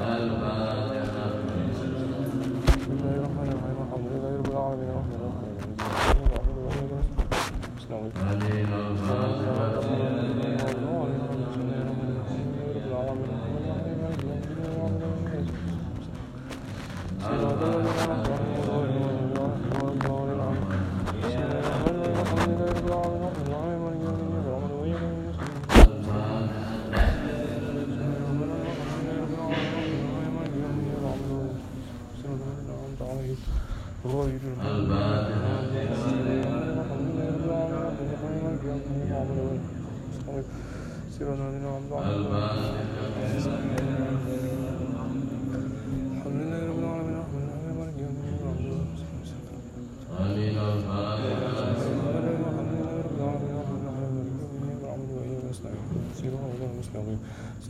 [0.00, 0.59] なるのか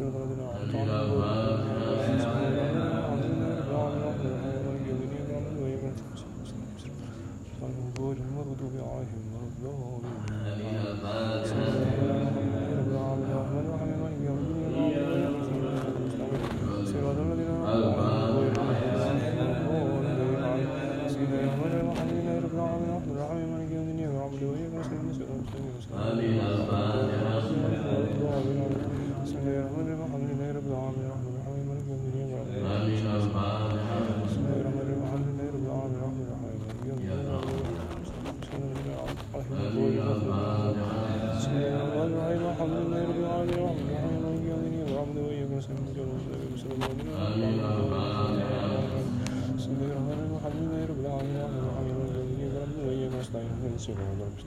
[0.01, 0.35] 就是他们就
[0.73, 0.79] 那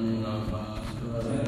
[0.00, 1.47] 願いします。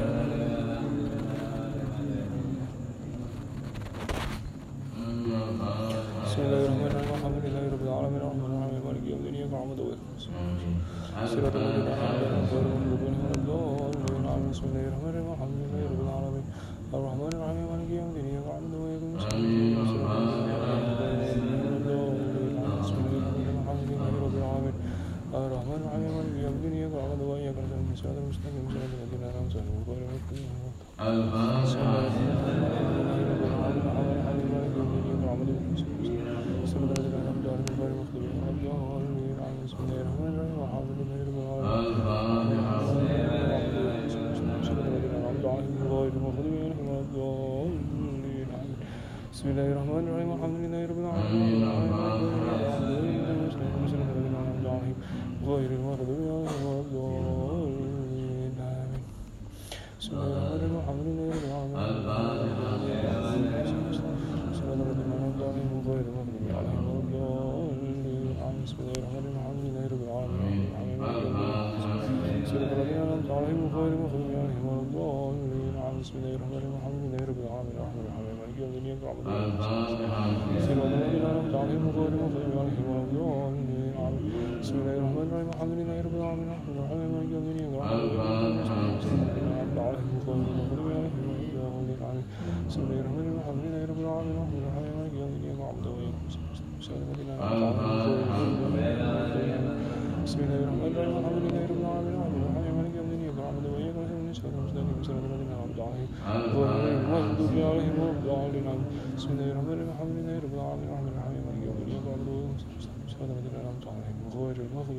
[113.11, 114.89] 사람들을 함당해 무거워를 하고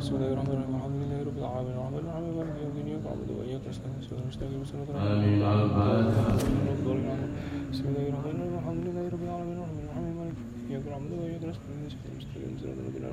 [0.00, 3.30] بسم الله الرحمن الرحيم الحمد لله رب العالمين الرحمن الرحيم مالك يوم الدين اياك نعبد
[3.38, 5.40] واياك نستعين صراط المستقيم صراط الذين
[7.72, 10.38] بسم الله الرحمن الرحيم الحمد لله رب العالمين الرحمن الرحيم مالك
[10.70, 13.04] اياك نعبد واياك نستعين صراط المستقيم صراط الذين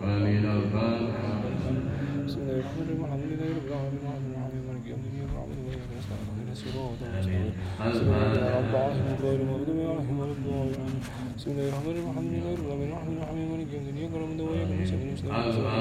[2.28, 5.58] بسم الله الرحمن الرحيم الحمد لله رب العالمين الرحمن الرحيم مالك يوم الدين اياك نعبد
[11.38, 12.06] بسم الله الرحمن الرحيم.
[12.12, 15.72] الحمد لله رب العالمين الرحمن الرحيم مالك يوم الدين اياك نعبد واياك نستعين اهدنا الصراط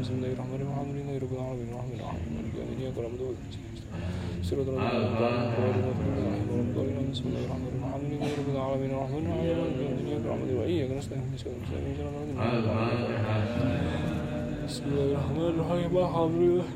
[0.00, 3.20] بسم الله الرحمن الرحيم الحمد لله رب العالمين الرحمن الرحيم مالك يوم الدين اياك نعبد
[3.26, 3.54] واياك
[4.48, 4.66] صراط
[7.14, 10.50] بسم الله الرحمن الرحيم الحمد لله رب العالمين الرحمن الرحيم مالك يوم الدين اياك نعبد
[10.58, 11.60] واياك نستعين اهدنا الصراط
[14.70, 16.68] بسم الله الرحمن الرحيم الحمد لله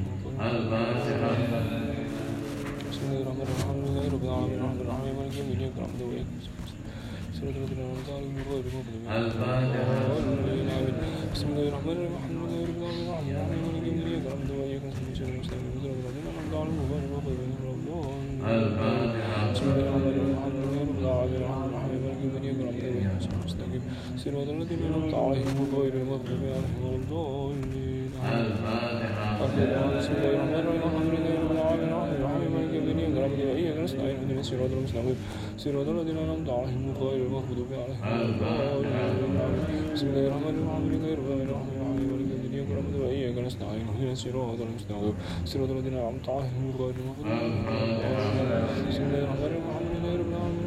[0.00, 0.34] المغضوب
[1.22, 1.54] عليهم
[2.90, 4.60] بسم الله الرحمن الرحيم الحمد لله رب العالمين
[21.40, 21.63] الرحمن الرحيم
[24.16, 28.10] صراط الذين أنعمت عليهم غير المغضوب عليهم ولا الضالين
[29.98, 33.40] بسم الله الرحمن الرحيم الحمد لله رب العالمين الرحمن الرحيم مالك يوم الدين إياك نعبد
[33.50, 35.16] وإياك نستعين اهدنا الصراط المستقيم
[35.64, 38.94] صراط الذين أنعمت عليهم غير المغضوب عليهم ولا الضالين
[39.94, 42.94] بسم الله الرحمن الرحيم الحمد لله رب العالمين الرحمن الرحيم مالك يوم الدين إياك نعبد
[43.02, 45.14] وإياك نستعين اهدنا الصراط المستقيم
[45.52, 47.64] صراط الذين أنعمت عليهم غير المغضوب عليهم
[48.90, 50.63] بسم الله الرحمن الرحيم الحمد لله رب العالمين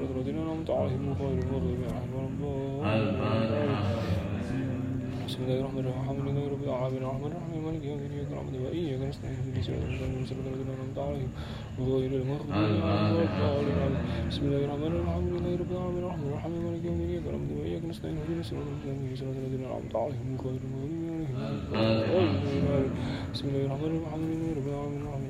[0.00, 2.44] صراط الذين أنعمت عليهم غير المغضوب عليهم
[2.80, 3.76] ولا الضالين
[5.28, 8.54] بسم الله الرحمن الرحيم الحمد لله رب العالمين الرحمن الرحيم مالك يوم الدين إياك نعبد
[8.64, 11.30] وإياك نستعين اهدنا الصراط المستقيم صراط الذين أنعمت عليهم
[11.92, 13.94] غير المغضوب عليهم ولا الضالين
[14.30, 17.50] بسم الله الرحمن الرحيم الحمد لله رب العالمين الرحمن الرحيم مالك يوم الدين إياك نعبد
[17.60, 21.36] وإياك نستعين اهدنا الصراط المستقيم صراط الذين أنعمت عليهم غير المغضوب عليهم
[21.72, 22.90] ولا الضالين
[23.34, 25.29] بسم الله الرحمن الرحيم الحمد لله رب العالمين الرحمن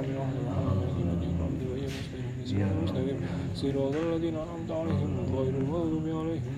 [0.00, 0.08] رب
[1.40, 3.18] نعبد وإياك نستعين اهدنا الصراط المستقيم
[3.54, 6.54] صراط الذين أنعمت عليهم غير المغضوب عليهم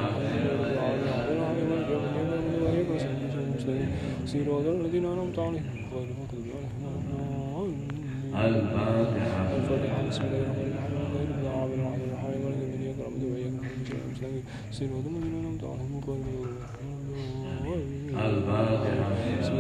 [1.70, 3.88] مالك يوم الدين إياك نعبد وإياك نستعين المستقيم
[4.26, 7.88] صراط الذين أنعمت عليهم غير المغضوب عليهم ولا الضالين
[9.56, 12.98] الفاتحة بسم الله الرحمن الرحيم الحمد لله رب العالمين الرحمن الرحيم مالك يوم الدين إياك
[13.00, 14.44] نعبد وإياك نستعين المستقيم
[14.78, 16.52] صراط الذين أنعمت عليهم غير المغضوب
[17.64, 17.94] عليهم
[19.40, 19.54] بسم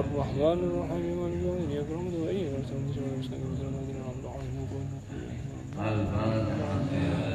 [0.00, 4.82] الرحمن الرحيم مالك يوم الدين إياك نعبد وإياك نستعين المستقيم صراط الذين أنعمت عليهم غير
[4.82, 6.40] المغضوب عليهم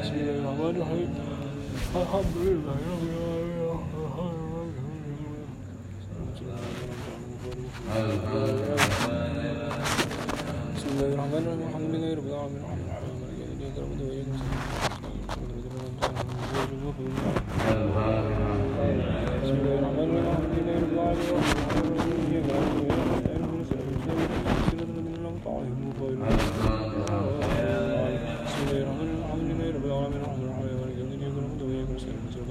[0.01, 1.09] بسم الله الرحمن الرحيم
[1.95, 2.79] الحمد لله
[3.71, 4.65] رب العالمين
[10.75, 14.01] بسم الله الرحمن الرحيم الحمد لله رب العالمين الرحمن الرحيم مالك يوم الدين إياك نعبد
[14.01, 14.88] وإياك نستعين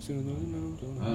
[0.00, 1.09] Sınırlarına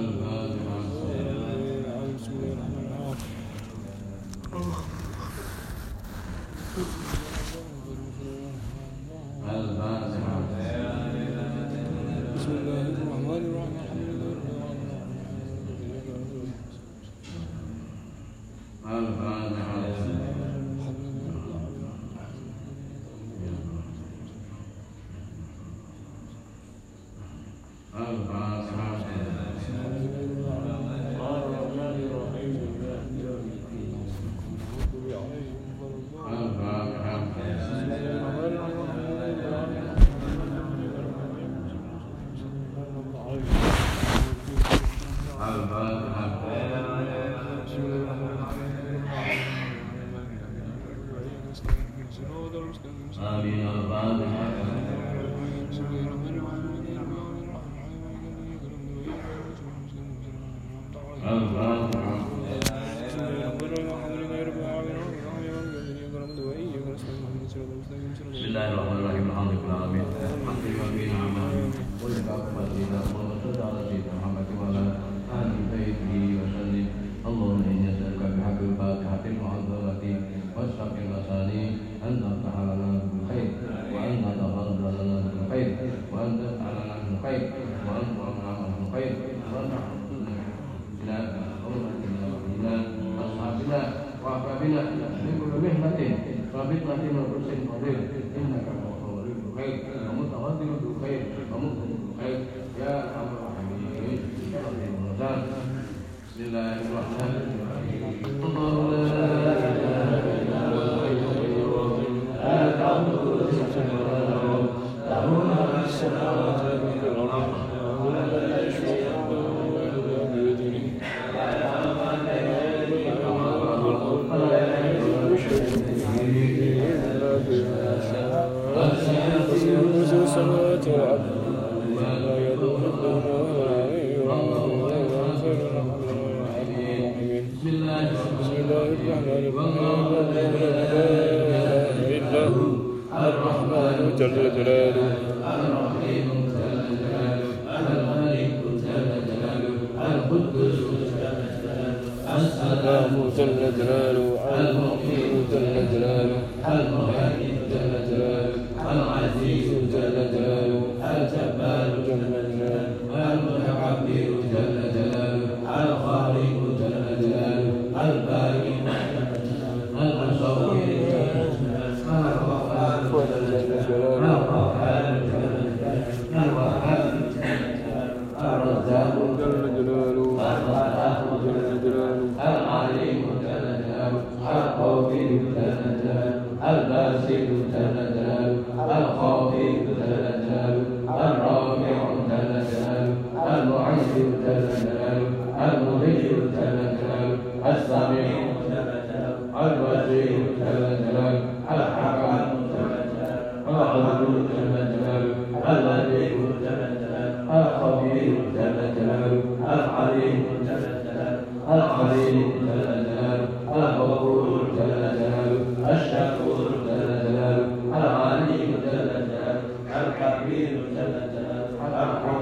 [68.56, 69.26] الله الرحمن الرحيم.
[69.30, 70.06] الحمد لله العالمين.
[70.16, 71.25] الحمد لله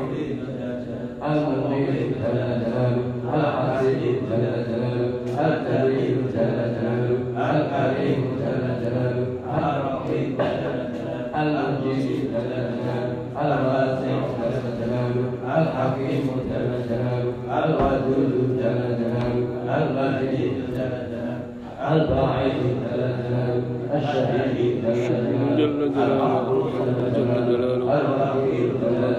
[0.05, 2.13] الحفيظ جل جلاله المقيم
[4.31, 5.09] جل جلاله
[5.41, 7.19] الكريم جل جلاله
[7.51, 9.27] الكريم جل جلاله
[9.59, 15.27] الرقيب جل جلاله المجيب جل جلاله الواسع جل جلاله
[15.59, 17.33] الحكيم جل جلاله
[17.65, 19.47] الودود جل جلاله
[19.77, 21.39] المجيد جل جلاله
[21.93, 23.63] البعيد جل جلاله
[23.95, 27.01] الشهيد جل جلاله جل جلاله جل
[27.47, 29.14] جلاله الوكيل جل جلاله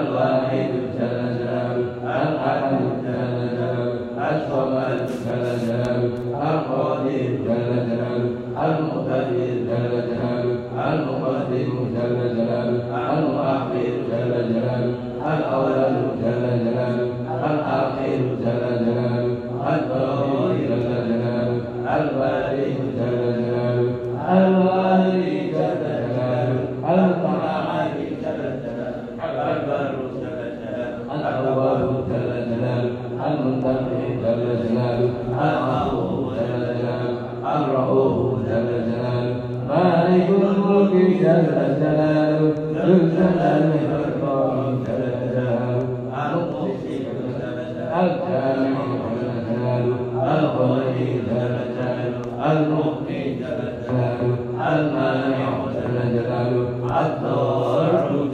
[0.00, 0.89] الواحد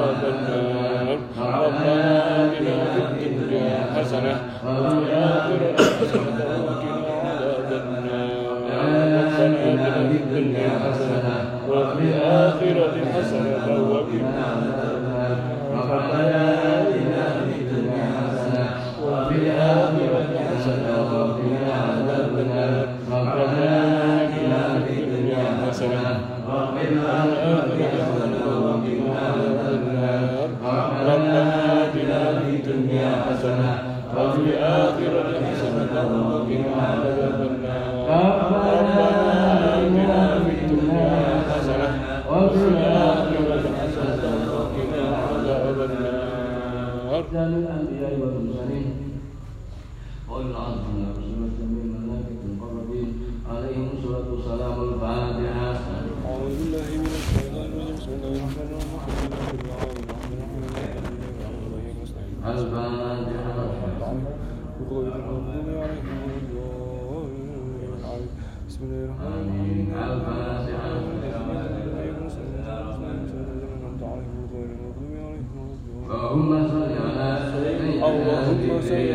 [76.11, 76.91] اللهم صل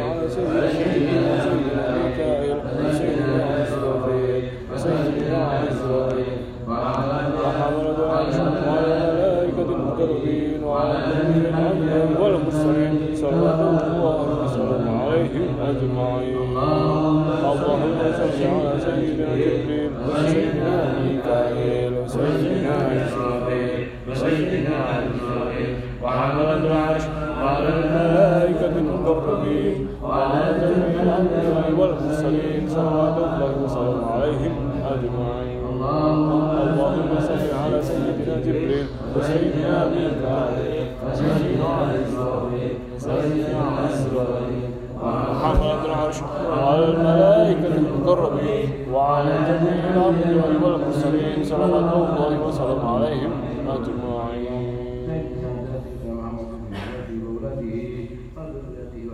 [0.01, 6.37] على سيدنا سيدنا ميكائيل وسيدنا إسرافيل وسيدنا عزرائيل
[7.45, 18.47] وحملة العرش وعلى الملائكة المقربين وعلى الأنبياء والمرسلين صلى الله وسلم عليهم أجمعين اللهم صل
[18.47, 26.86] على سيدنا جبريل وسيدنا ميكائيل وسيدنا إسرافيل وسيدنا عزرائيل وعلى الملائكة
[30.03, 34.55] وعلى جميع الأنبياء والمرسلين صلوات الله وسلامه عليهم
[34.93, 35.61] أجمعين.
[35.71, 38.87] اللهم صل على سيدنا جبريل
[39.17, 41.71] وسيدنا ميكائيل وسيدنا
[42.03, 44.71] إسرائيل وسيدنا إسرائيل
[45.03, 48.69] محمد العرش وعلى الملائكة المقربين.
[48.93, 51.45] وعلى جميع الأنبياء والمرسلين.
[51.45, 53.33] صلوات الله وسلامه عليهم
[53.69, 54.17] أجمعين.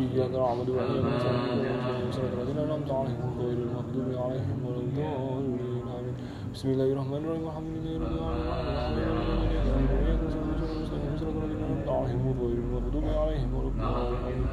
[0.00, 6.14] النبي محمد وآله وصحبه وسلم الذين أنعمت عليهم غير المغضوب عليهم ولا الضالين آمين
[6.54, 8.12] بسم الله الرحمن الرحيم الحمد لله رب
[11.88, 14.46] العالمين غير المغضوب عليهم ولا الضالين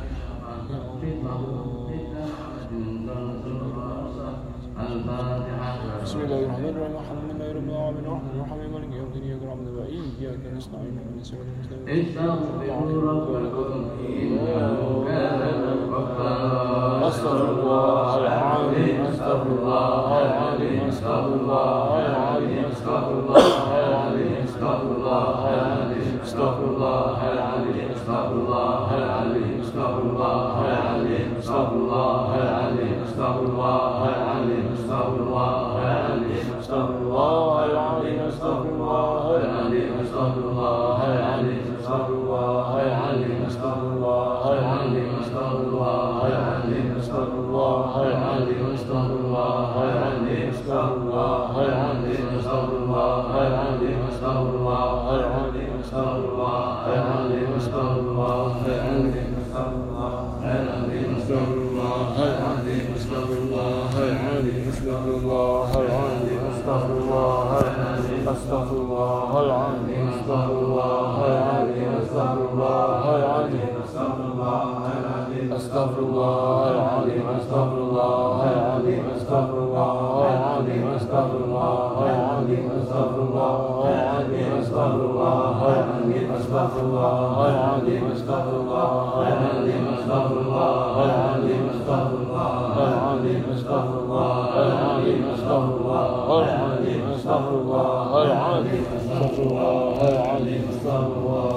[6.03, 9.67] بسم الله الرحمن الرحيم الحمد لله رب العالمين الرحمن الرحيم مالك يوم الدين إياك نعبد
[9.77, 15.41] وإياك نستعين اهدنا الصراط المستقيم استغفروا ربكم إنه كان
[15.91, 23.45] غفارا أستغفر الله العظيم أستغفر الله العظيم أستغفر الله العظيم أستغفر الله
[23.87, 32.35] العظيم أستغفر الله العظيم أستغفر الله العظيم أستغفر الله العظيم أستغفر الله العظيم أستغفر الله
[32.43, 35.56] العظيم أستغفر الله العظيم أستغفر الله
[62.16, 71.26] العظيم أستغفر الله العظيم أستغفر الله العظيم أستغفر الله العظيم أستغفر الله العظيم أستغفر الله
[71.26, 80.30] العظيم أستغفر الله العظيم أستغفر الله العظيم أستغفر الله العظيم أستغفر الله العظيم أستغفر الله
[80.32, 82.25] العظيم أستغفر الله العظيم
[82.56, 91.68] أستغفر الله العظيم أستغفر الله العظيم أستغفر الله العظيم أستغفر الله العظيم أستغفر الله العظيم
[91.74, 100.62] أستغفر الله العظيم أستغفر الله العظيم أستغفر الله العظيم أستغفر الله العظيم أستغفر الله العظيم
[100.70, 101.55] أستغفر الله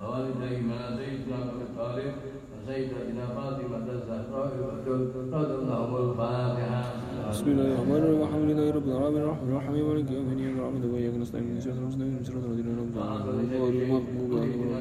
[0.00, 2.14] خالد بن زيد بن ابي طالب
[2.52, 4.50] وزيد بن فاطمة الزهراء
[4.86, 6.82] رضي الله الفاتحة.
[7.30, 8.22] بسم الله الرحمن الرحيم.
[8.22, 9.22] الحمد لله رب العالمين.
[9.22, 9.74] الرحمن الرحيم.
[9.88, 10.38] مالك يوم الدين.
[10.38, 11.46] إياك نعبد وإياك نستعين.
[11.50, 12.14] اهدنا الصراط المستقيم.
[12.28, 14.78] صراط الذين أنعمت عليهم غير المغضوب عليهم ولا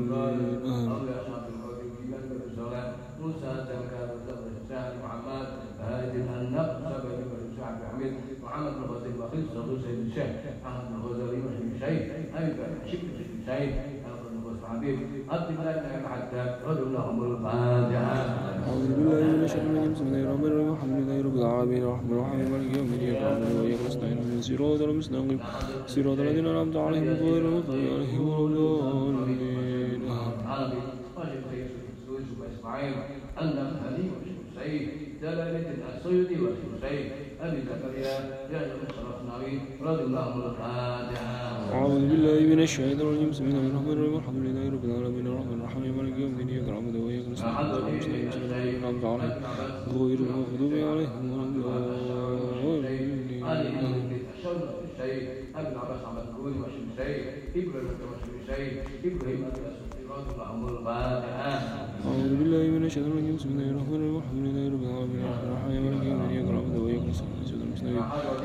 [0.00, 0.58] الضالين.
[3.20, 4.10] موسى زكاة
[4.62, 5.48] الشاعر محمد
[5.80, 8.12] هادي الهنق سبع بن شعب حميد.
[8.44, 10.30] محمد بن غزي البخيل صدوق سيد الشيخ.
[10.64, 11.38] محمد بن غزي
[11.74, 12.02] الشيخ.
[12.40, 13.72] أيضا شكل الشيخ.
[14.68, 18.16] حبيب عبد الله بن حتى رضي اللهم الفاتحه
[18.68, 19.92] أعوذ بالله من الشيطان الرجيم.
[19.96, 20.72] بسم الله الرحمن الرحيم.
[20.76, 21.82] الحمد لله رب العالمين.
[21.82, 22.46] الرحمن الرحيم.
[22.52, 23.14] مالك يوم الدين.
[23.14, 24.16] إياك نعبد وإياك نستعين.
[24.18, 25.40] اهدنا الصراط المستقيم.
[25.94, 28.62] صراط الذين أنعمت عليهم غير المغضوب عليهم ولا
[29.16, 30.00] الضالين.
[30.52, 30.80] عربي
[31.16, 32.94] وجد سيد السويس واسماعيل
[33.40, 34.72] النبهاني والشمسي
[35.22, 36.96] جلال الدين السيدي والشمسي
[37.44, 38.14] أبي زكريا
[41.72, 43.28] أعوذ بالله من الشيطان الرجيم.
[43.30, 44.14] بسم الله الرحمن الرحيم.
[44.20, 45.26] الحمد لله رب العالمين.
[45.26, 45.92] الرحمن الرحيم.
[45.98, 46.48] مالك يوم الدين.
[46.48, 47.56] إياك نعبد وإياك نستعين.
[47.56, 49.32] اهدنا الصراط عليهم
[50.00, 52.08] غير المغضوب عليهم ولا الضالين.
[55.58, 57.24] ابن عباس عبد الكوي واشم شيخ
[57.56, 58.72] إبراهيم واشم شيخ
[59.08, 59.40] إبراهيم
[62.06, 65.80] أعوذ بالله من الشيطان الرجيم بسم الله الرحمن الرحيم الحمد لله رب العالمين الرحمن الرحيم.
[65.84, 66.30] مالك يوم الدين.
[66.32, 67.47] إياك نعبد وإياك نستعين.
[67.88, 68.44] صدق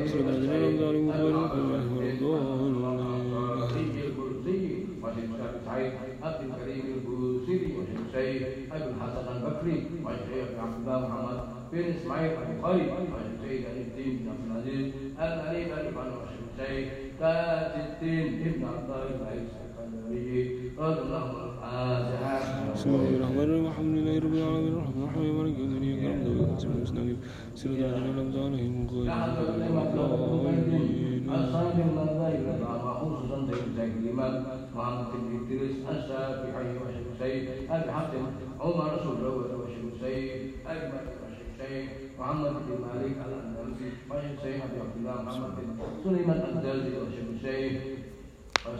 [6.24, 11.40] عبد الكريم البوسيري وشيخ سيد ابي الحسن البكري والشيخ عبد الله محمد
[11.72, 16.88] بن اسماعيل البخاري والشيخ سيد علي الدين بن عبد العزيز الغريب الامام الشيخ سيد
[17.20, 19.63] تاج الدين ابن عبد الله العزيز
[22.74, 23.66] Bismillahirrahmanirrahim.
[23.70, 24.76] Alhamdulillahirabbil alamin.
[24.78, 25.64] Arrahmanir rahim.
[48.64, 48.72] بسم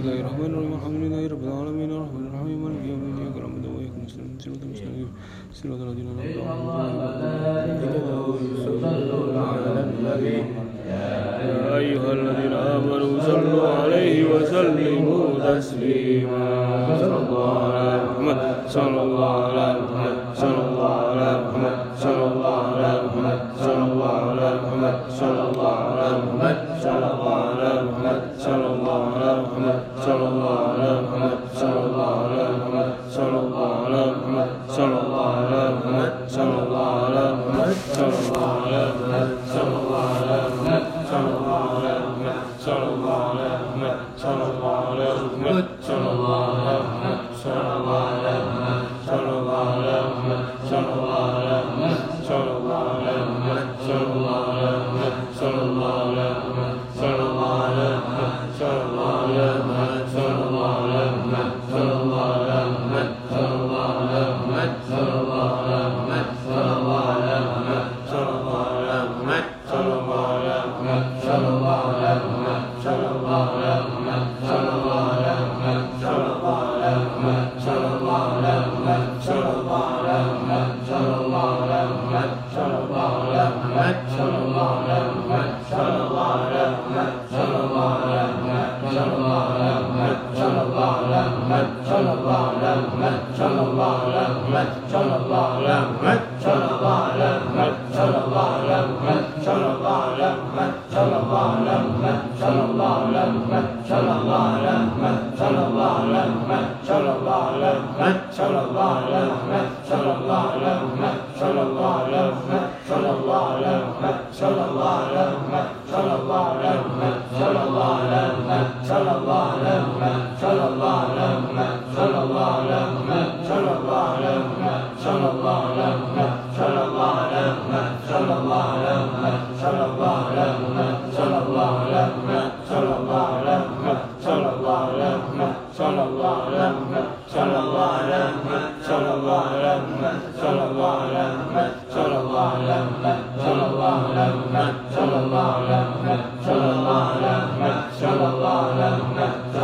[0.00, 0.72] الله الرحمن الرحيم.
[0.76, 1.90] الحمد لله رب العالمين.
[1.96, 2.58] الرحمن الرحيم.
[2.64, 3.26] مالك يوم الدين.
[3.32, 5.08] اكرم من وإياك مسلم صراط المستقيم.
[5.58, 6.76] صراط الذين أنعمت عليهم
[10.12, 10.44] غير
[10.92, 16.46] يا أيها الذين آمنوا صلوا عليه وسلموا تسليما.
[17.00, 18.38] صلى الله على محمد.
[18.76, 20.16] صلى الله على محمد.
[20.42, 20.71] صلى الله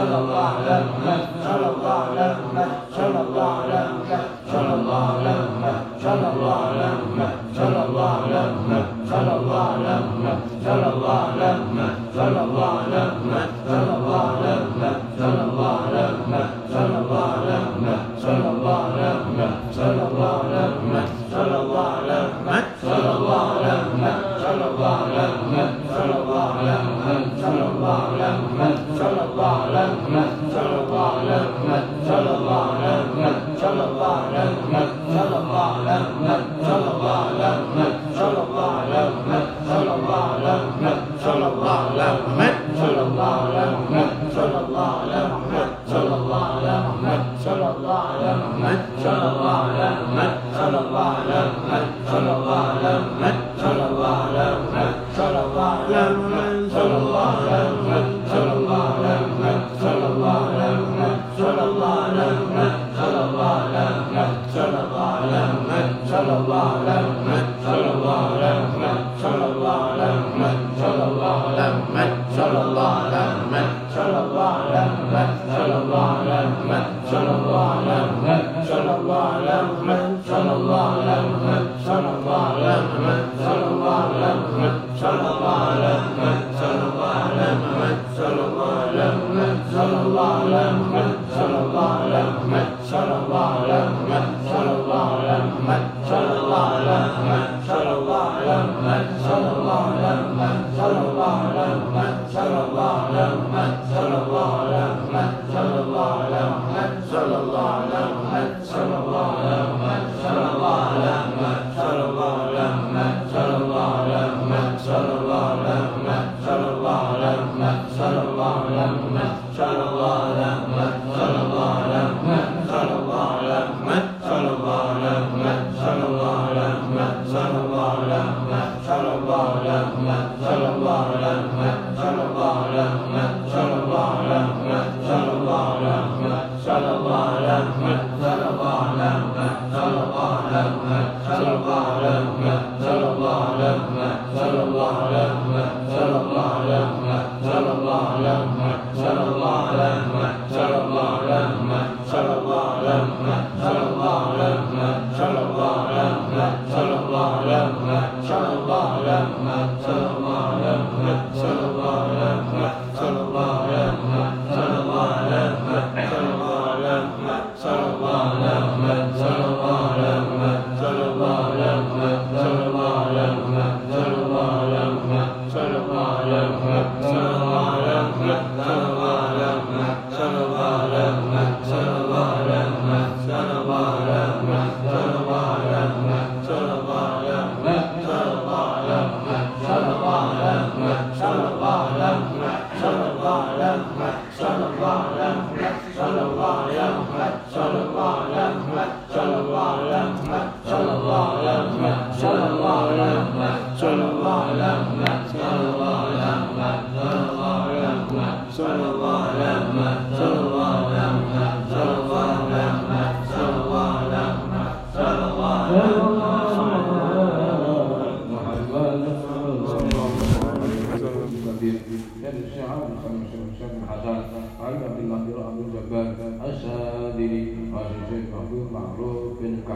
[0.09, 3.98] صلى الله على محمد صلى الله على محمد صلى الله على محمد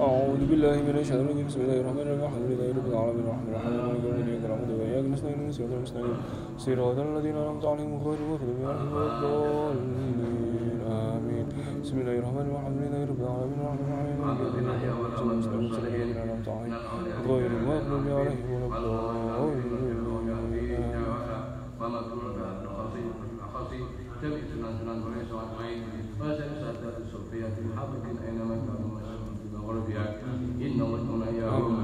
[0.00, 3.72] أعوذ بالله من الشيطان الرجيم بسم الله الرحمن الرحيم الحمد لله رب العالمين الرحمن الرحيم
[3.76, 6.16] مالك يوم الدين إياك نعبد وإياك نستعين الصراط المستقيم
[6.58, 10.20] صراط الذين أنعمت عليهم غير المغضوب عليهم ولا الضالين
[10.90, 11.35] آمين
[11.86, 12.66] بسم الله الرحمن الرحيم.
[12.66, 16.48] الحمد لله رب العالمين الرحمن الرحيم مالك يوم الدين نعبد وإياك نستعين صراط الذين أنعمت
[16.48, 16.82] عليهم
[17.30, 18.98] غير المغضوب عليهم ولا
[19.30, 19.86] الضالين.
[21.80, 23.02] وما كنت نقصي
[23.46, 23.80] أخصي
[24.22, 25.82] تبع سنان سنان وليس وعين
[26.20, 30.04] وسأل سادة الصوفية الحاضر أينما كانوا مسلمين في مغربها
[30.66, 31.75] إن وجهنا إياهم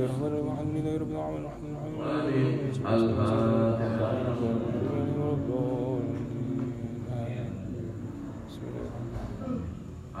[0.00, 2.56] الله الرحمن الرحيم الحمد لله رب العالمين الرحمن الرحيم
[2.88, 3.90] الفاتحة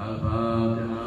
[0.04, 1.00] الفاتحة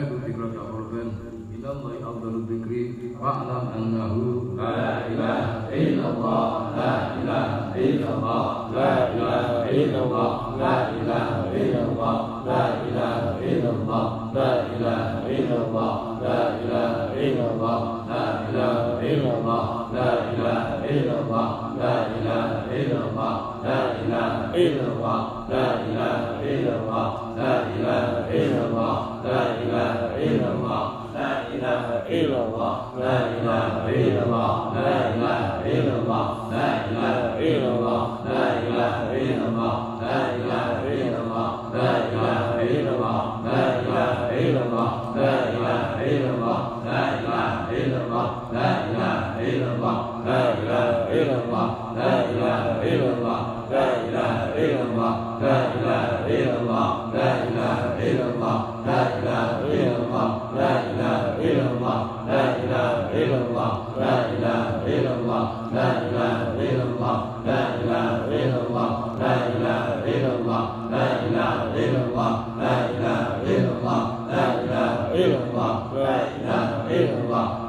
[0.00, 1.02] يكون ذكرك عرفا
[1.54, 2.72] إلى الله أفضل الذكر
[3.20, 4.14] واعلم أنه
[4.56, 11.39] لا إله إلا الله لا إله إلا الله لا إله إلا الله لا إله
[12.50, 12.89] But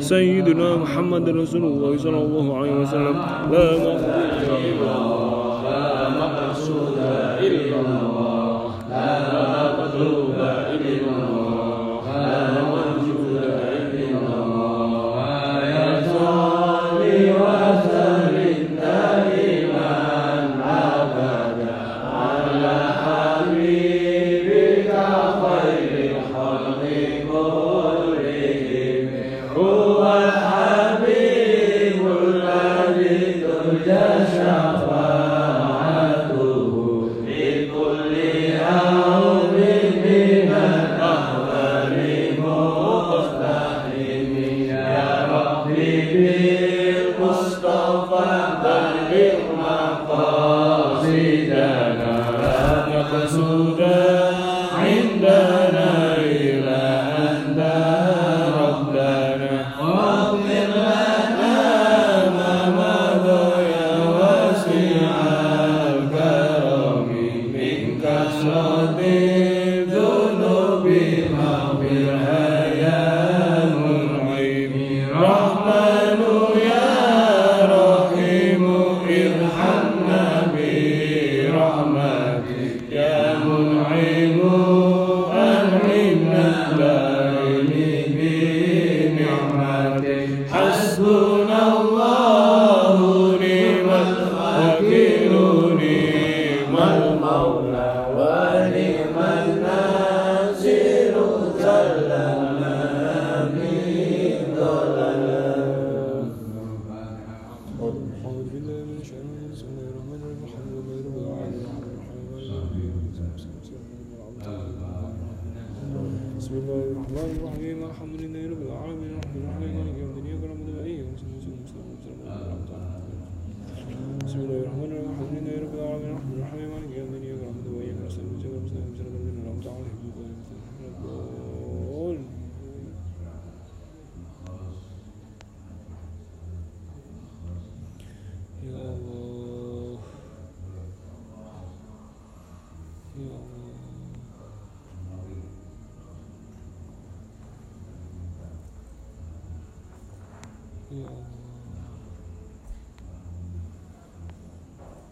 [0.00, 3.16] سيدنا محمد رسول الله صلى الله عليه وسلم
[3.52, 5.39] لا مقصود إلا الله لا
[6.21, 6.97] مقصود
[7.39, 9.09] إلا الله لا
[9.79, 10.35] مطلوب
[10.71, 11.68] إلا الله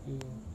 [0.08, 0.47] Yeah.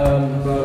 [0.00, 0.57] um,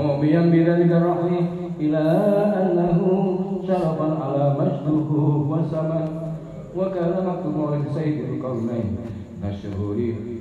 [0.00, 1.34] مؤمنا بذلك الرحم
[1.80, 1.98] إلى
[2.62, 3.00] أنه
[3.66, 5.10] شرفا على مجده
[5.50, 6.32] وسماء
[6.76, 8.88] وكان مكتوبا لسيد القرنين
[9.42, 9.96] من الشهور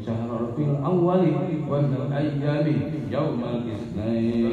[0.05, 1.21] شهر ربيع الأول
[1.69, 2.67] ومن الأيام
[3.11, 4.51] يوم الاثنين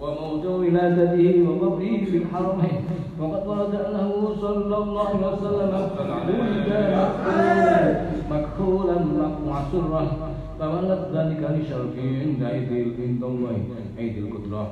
[0.00, 2.80] وموت ولادته وقبره في الحرمين
[3.20, 5.72] وقد ورد انه صلى الله عليه وسلم
[7.26, 7.96] ولد
[8.30, 8.96] مكحولا
[9.46, 10.06] معسرا
[10.59, 13.57] فولد ذلك لشرف عند ايدي عند الله
[13.99, 14.71] ايدي القدره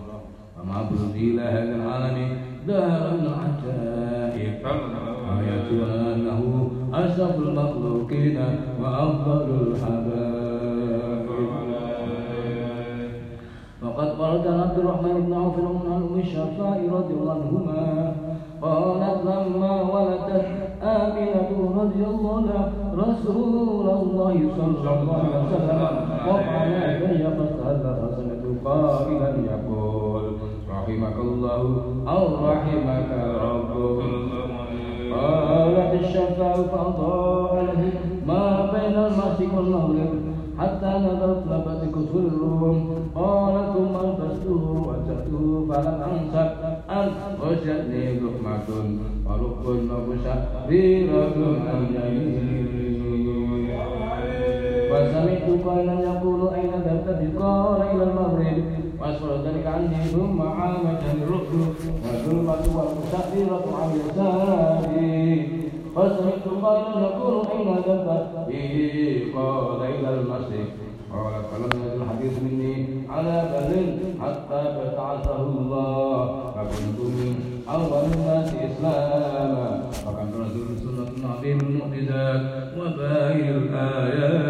[0.59, 4.65] وما برزي إلى هذا العالم دار العجائب
[5.39, 8.37] آياتنا أنه أشرف المخلوقين
[8.81, 10.31] وأفضل الحبائب
[13.83, 18.13] وقد عن عبد الرحمن بن عوف عن ام الشعفاء رضي الله عنهما.
[18.61, 20.45] قالت لما ولدت
[20.91, 21.49] آمنة
[21.81, 22.63] رضي الله عنها
[22.97, 25.81] رسول الله صلى الله عليه وسلم
[26.27, 30.23] وقع يدي فاستهل فسمعت قائلا يقول
[30.69, 31.61] رحمك الله
[32.07, 33.09] أو رحمك
[33.45, 34.01] ربك
[35.13, 37.81] قالت الشفاء فأضاء له
[38.27, 40.11] ما بين المشرق والمغرب
[40.59, 41.81] حتى نظرت لبت
[42.15, 43.01] الروم.
[43.15, 46.43] قال ثم البسته وجدته فلم انسى
[46.90, 47.08] ان
[47.42, 48.68] وجدني لقمة
[49.26, 51.34] ورب وبشريرة
[51.74, 52.66] اليمين
[54.92, 58.64] وسمعت قائلا يقول اين ذهبت قال الى المغرب
[59.00, 61.60] واسفر ذلك عني ثم عامتني الركن
[62.04, 65.48] والظلمة والمشريرة عن يساري
[65.96, 68.28] فسمعت قائلا يقول اين ذهبت
[69.36, 70.79] قال الى المشرق
[71.13, 72.73] قال فلم يزل الحديث مني
[73.09, 73.71] على بر
[74.21, 76.17] حتى فتعثه الله.
[76.55, 77.35] فكنت من
[77.69, 79.67] أول الناس إسلاما.
[80.07, 82.41] وكان رسول سنة عظيم المعجزات
[82.77, 84.40] وباين الآيات.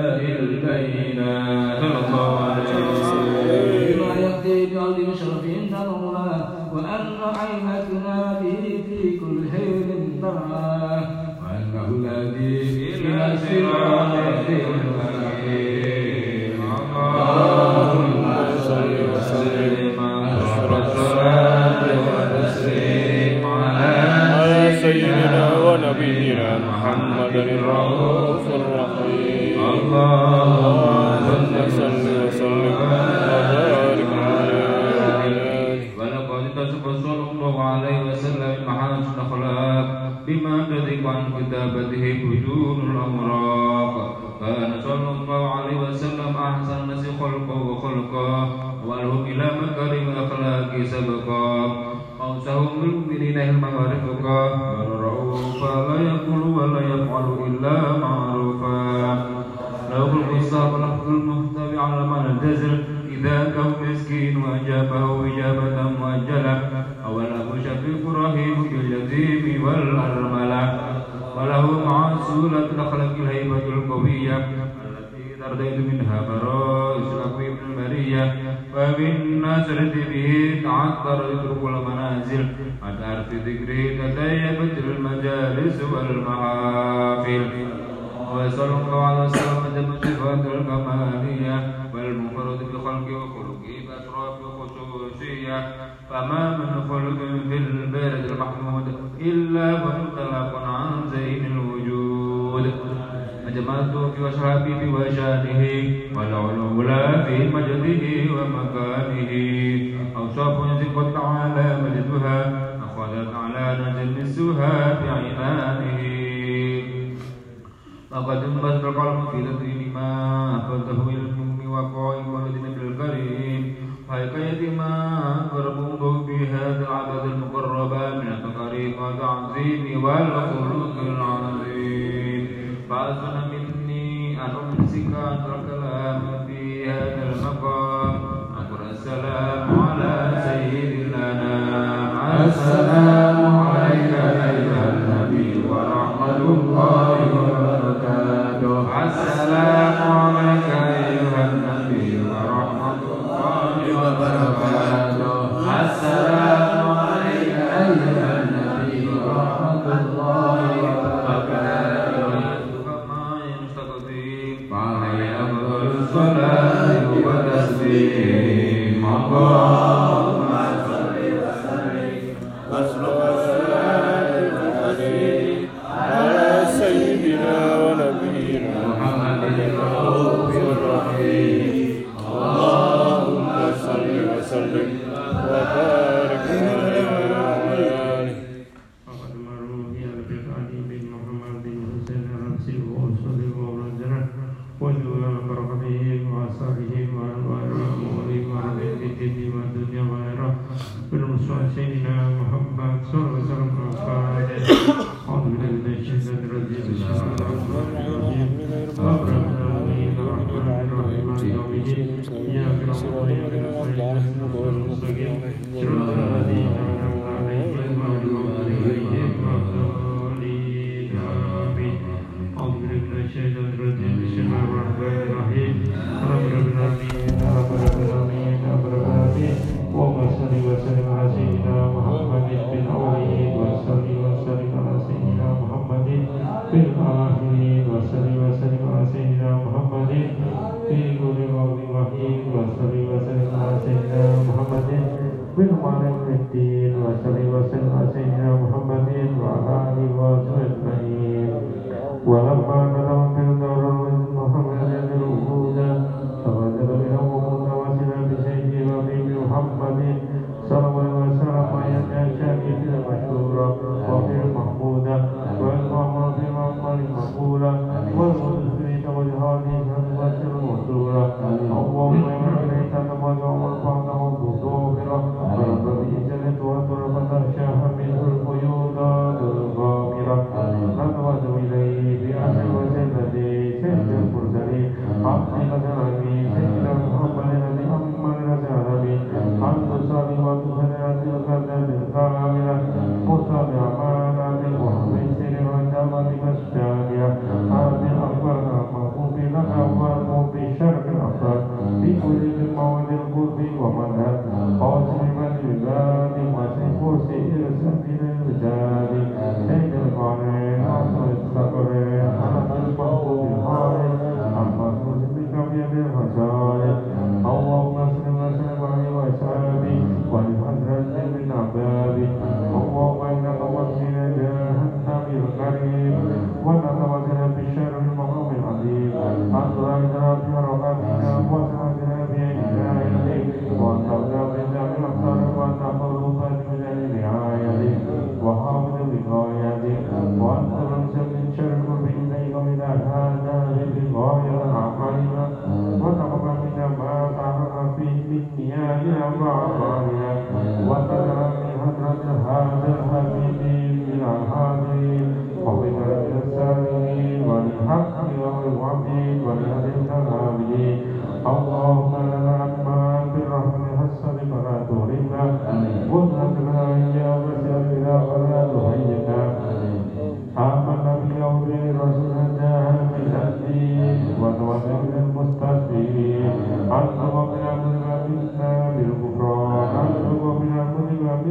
[303.77, 305.21] comandato, pode.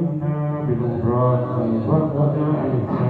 [0.00, 1.40] منا بالمراد
[1.88, 3.09] والوداع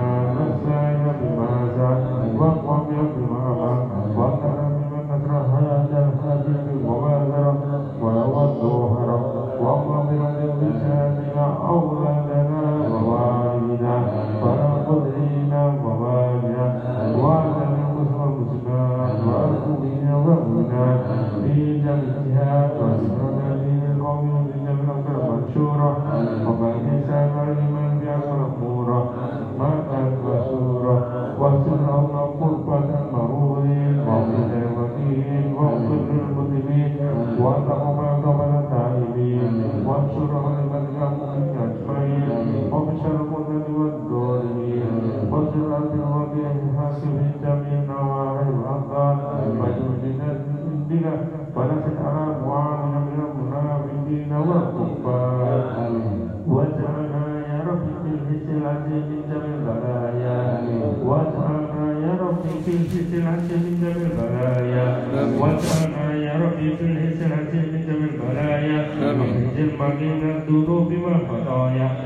[51.51, 52.63] para sekarang wa
[53.05, 55.20] minna minna wa kubba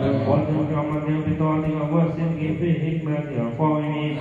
[0.02, 2.30] واجعل من بطاعتك واحسن
[2.60, 4.16] بحكمتك القائمين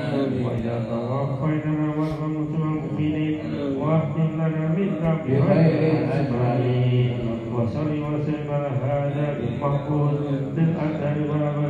[0.46, 3.38] واذا توفيتنا وارحم المؤمنين
[3.80, 7.18] واختم لنا منك بخير اجمعين
[7.56, 10.14] وصل وسلم على هذا المحفوظ
[10.56, 11.16] بالاثر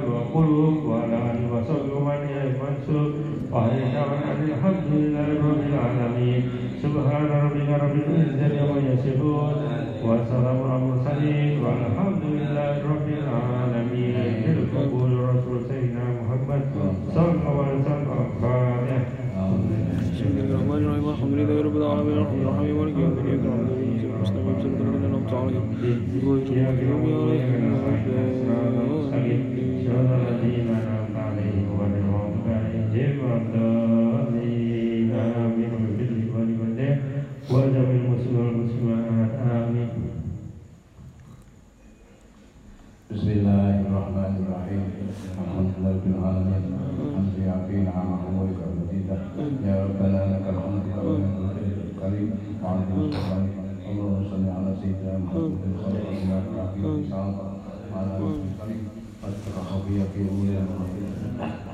[0.08, 2.03] والقلوب وعلى اله وصحبه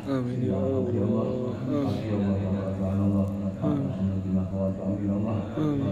[0.09, 0.85] Amin ya Allah.
[5.57, 5.89] Amin.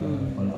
[0.00, 0.49] Amin.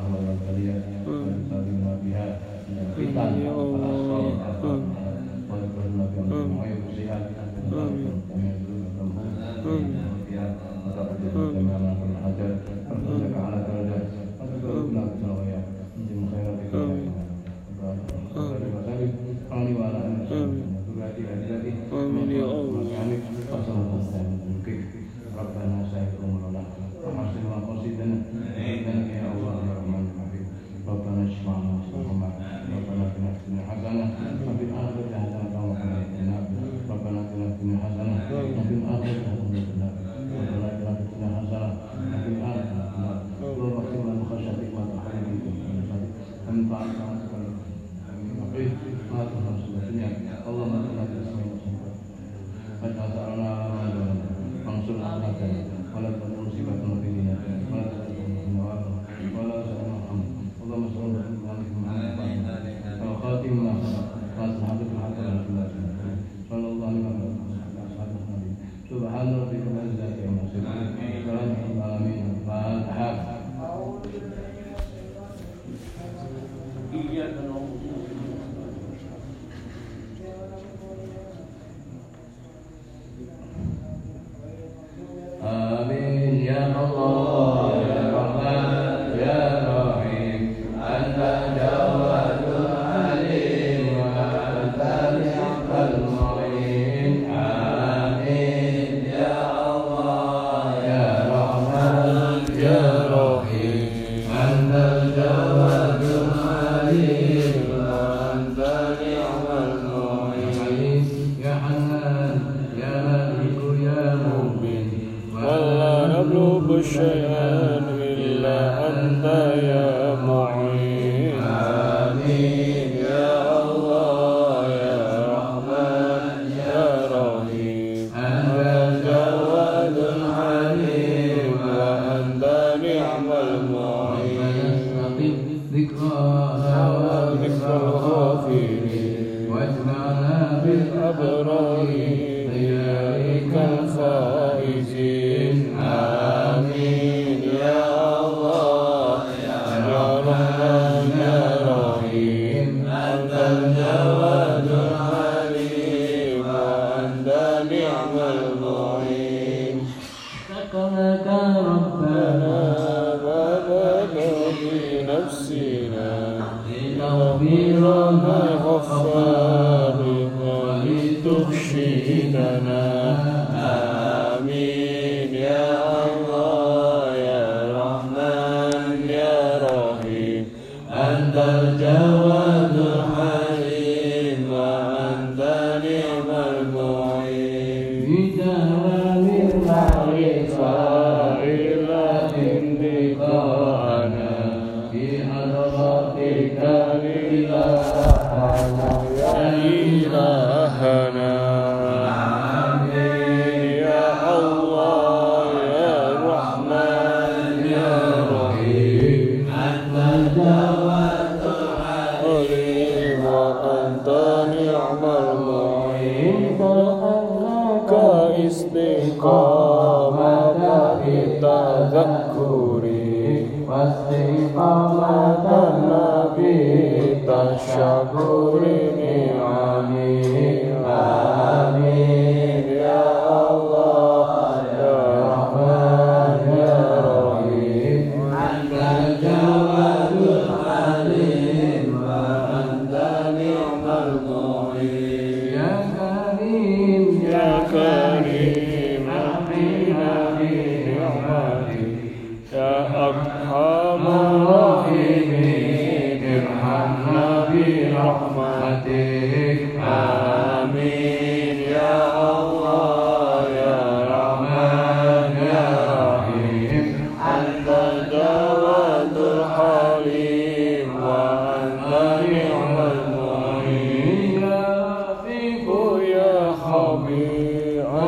[143.53, 144.32] كفى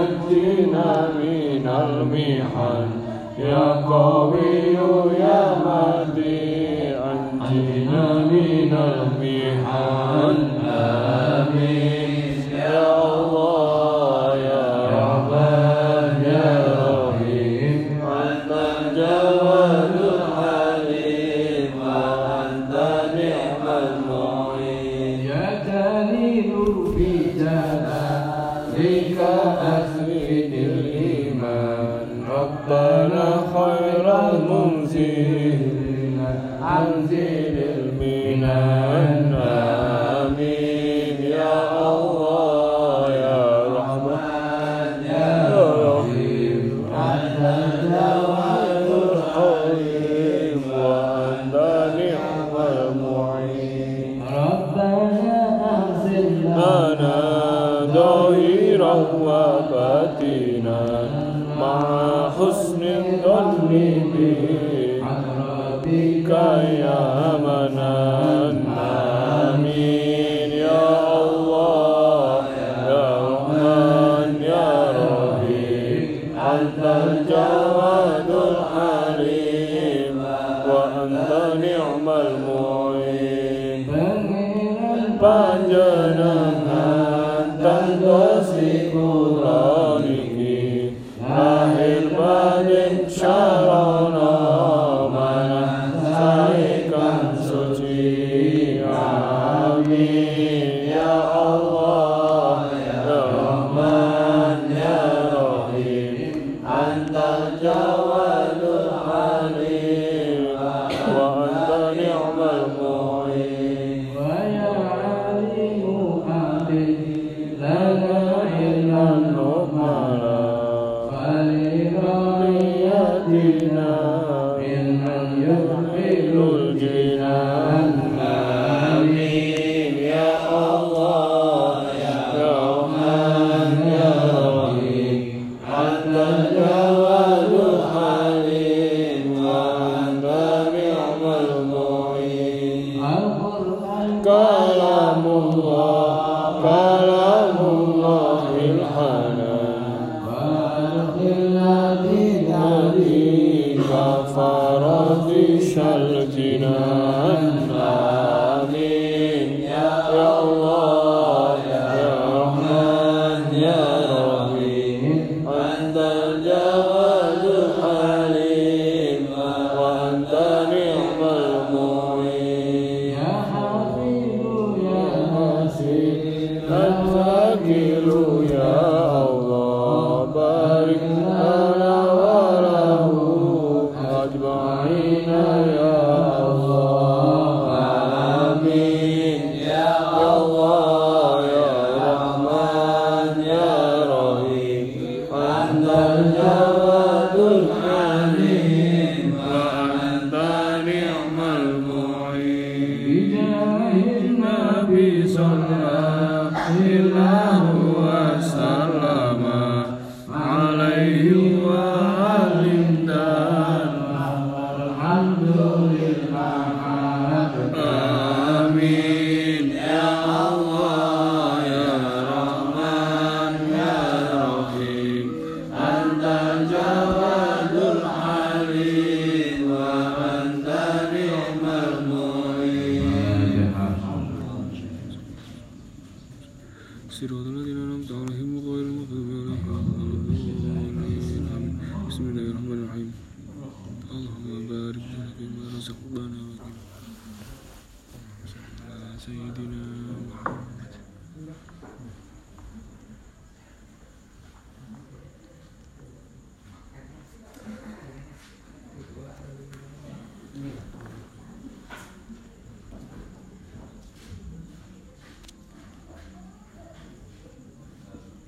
[0.04, 2.88] نجينا من المحن
[3.38, 4.74] يا قوي
[5.20, 10.43] يا مهدي أنجنا من المحن